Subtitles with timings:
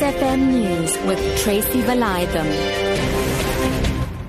[0.00, 2.48] FM News with Tracy Valaydham.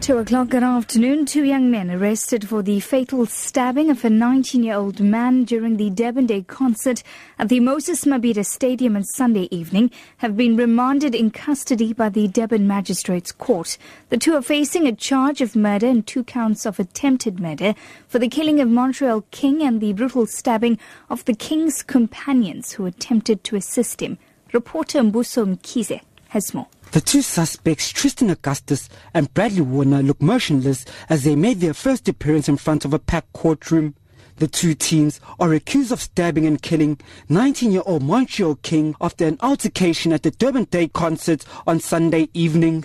[0.00, 1.24] Two o'clock good afternoon.
[1.24, 6.26] Two young men arrested for the fatal stabbing of a 19-year-old man during the Durban
[6.26, 7.04] Day concert
[7.38, 12.26] at the Moses Mabhida Stadium on Sunday evening have been remanded in custody by the
[12.26, 13.78] Durban Magistrates Court.
[14.08, 17.76] The two are facing a charge of murder and two counts of attempted murder
[18.08, 22.86] for the killing of Montreal King and the brutal stabbing of the King's companions who
[22.86, 24.18] attempted to assist him.
[24.52, 26.66] Reporter Mbuso Mkize has more.
[26.92, 32.06] The two suspects, Tristan Augustus and Bradley Warner, look motionless as they made their first
[32.06, 33.94] appearance in front of a packed courtroom.
[34.36, 36.98] The two teens are accused of stabbing and killing
[37.30, 42.84] 19-year-old Montreal King after an altercation at the Durban Day concert on Sunday evening.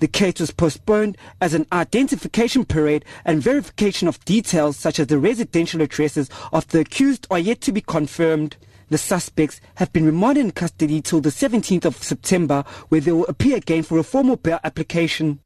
[0.00, 5.18] The case was postponed as an identification parade and verification of details such as the
[5.18, 8.56] residential addresses of the accused are yet to be confirmed.
[8.90, 13.26] The suspects have been remanded in custody till the 17th of September, where they will
[13.26, 15.40] appear again for a formal bail application.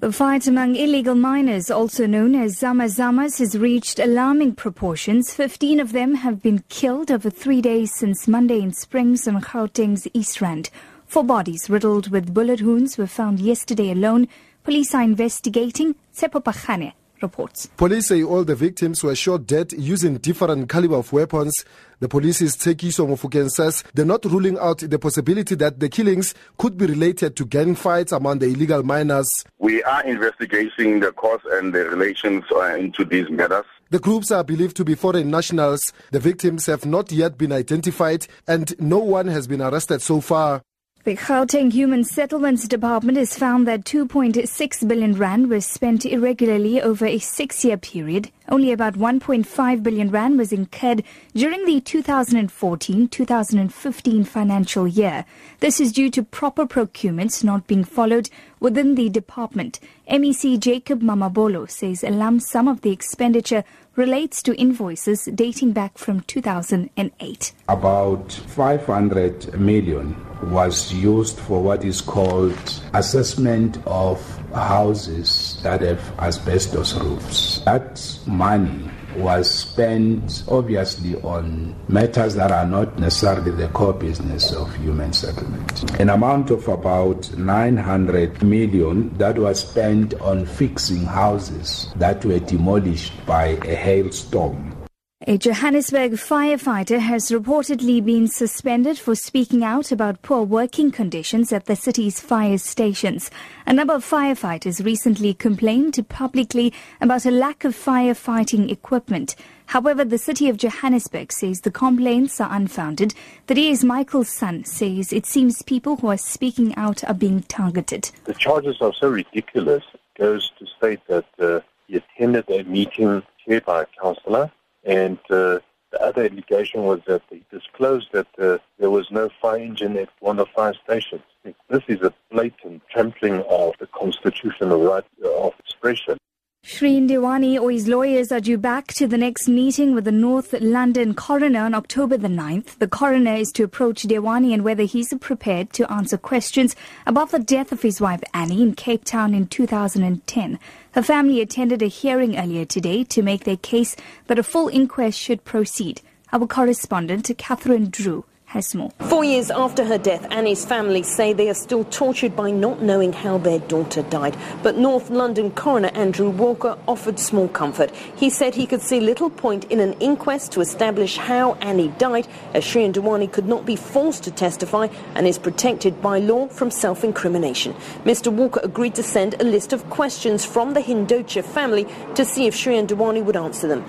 [0.00, 5.32] The fight among illegal miners, also known as Zama Zamas, has reached alarming proportions.
[5.34, 10.06] 15 of them have been killed over three days since Monday in Springs on Gauteng's
[10.14, 10.70] East Rand.
[11.06, 14.28] Four bodies riddled with bullet wounds were found yesterday alone.
[14.62, 15.94] Police are investigating.
[16.14, 17.66] Tsepo Pachane reports.
[17.76, 21.64] Police say all the victims were shot dead using different caliber of weapons.
[22.00, 26.76] The police's Tsekiso Mofokeng says they're not ruling out the possibility that the killings could
[26.76, 29.28] be related to gang fights among the illegal miners.
[29.58, 33.64] We are investigating the cause and the relations uh, into these matters.
[33.90, 35.92] The groups are believed to be foreign nationals.
[36.12, 40.62] The victims have not yet been identified and no one has been arrested so far.
[41.08, 47.06] The Gauteng Human Settlements Department has found that 2.6 billion rand was spent irregularly over
[47.06, 48.30] a six-year period.
[48.46, 51.02] Only about 1.5 billion rand was incurred
[51.34, 55.24] during the 2014-2015 financial year.
[55.60, 58.28] This is due to proper procurements not being followed
[58.60, 59.80] within the department.
[60.10, 63.64] MEC Jacob Mamabolo says a lump sum of the expenditure
[63.96, 67.52] relates to invoices dating back from 2008.
[67.68, 70.16] About 500 million
[70.50, 74.20] was used for what is called assessment of
[74.54, 77.60] houses that have asbestos roofs.
[77.60, 84.74] That money was spent obviously on matters that are not necessarily the core business of
[84.76, 85.90] human settlement.
[86.00, 93.12] An amount of about 900 million that was spent on fixing houses that were demolished
[93.26, 94.78] by a hailstorm
[95.28, 101.66] a Johannesburg firefighter has reportedly been suspended for speaking out about poor working conditions at
[101.66, 103.30] the city's fire stations.
[103.66, 106.72] A number of firefighters recently complained publicly
[107.02, 109.36] about a lack of firefighting equipment.
[109.66, 113.12] However, the city of Johannesburg says the complaints are unfounded.
[113.48, 118.10] The DA's Michael Sun says it seems people who are speaking out are being targeted.
[118.24, 119.84] The charges are so ridiculous.
[119.92, 124.50] It goes to state that uh, he attended a meeting chaired by a councillor
[124.88, 125.60] and uh,
[125.92, 130.08] the other allegation was that they disclosed that uh, there was no fire engine at
[130.20, 131.22] one of fire stations.
[131.68, 136.18] This is a blatant trampling of the constitutional right of expression.
[136.64, 140.52] Shrien Dewani or his lawyers are due back to the next meeting with the North
[140.60, 142.78] London coroner on October the 9th.
[142.78, 146.74] The coroner is to approach Dewani and whether he's prepared to answer questions
[147.06, 150.58] about the death of his wife Anni in Cape Town in 2010.
[150.92, 153.96] Her family attended a hearing earlier today to make their case
[154.26, 156.02] that a full inquest should proceed.
[156.32, 161.84] Our correspondent, Catherine Drew, Four years after her death, Anni's family say they are still
[161.84, 164.38] tortured by not knowing how their daughter died.
[164.62, 167.94] But North London coroner Andrew Walker offered small comfort.
[168.16, 172.26] He said he could see little point in an inquest to establish how Anni died,
[172.54, 176.70] as Shrien Dewani could not be forced to testify and is protected by law from
[176.70, 177.74] self-incrimination.
[178.04, 182.46] Mr Walker agreed to send a list of questions from the Hindocha family to see
[182.46, 183.84] if Shrien Dewani would answer them.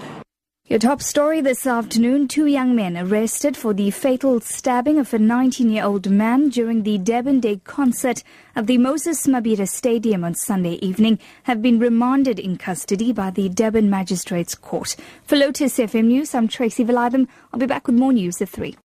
[0.69, 5.18] Your top story this afternoon two young men arrested for the fatal stabbing of a
[5.18, 8.21] 19 year old man during the Durban Day concert
[8.56, 13.50] at the Moses Mabhida Stadium on Sunday evening have been remanded in custody by the
[13.50, 14.95] Durban Magistrates Court.
[15.24, 17.27] For Lotus FM News, I'm Tracy Valaydham.
[17.51, 18.75] I'll be back with more news at 3.